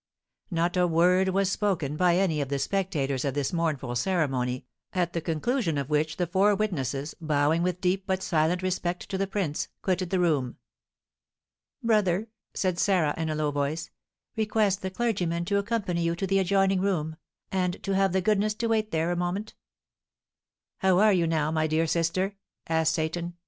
[0.49, 5.13] Not a word was spoken by any of the spectators of this mournful ceremony, at
[5.13, 9.27] the conclusion of which the four witnesses, bowing with deep but silent respect to the
[9.27, 10.57] prince, quitted the room.
[11.83, 13.91] "Brother," said Sarah, in a low voice,
[14.35, 17.15] "request the clergyman to accompany you to the adjoining room,
[17.51, 19.53] and to have the goodness to wait there a moment."
[20.79, 22.33] "How are you now, my dear sister?"
[22.67, 23.35] asked Seyton.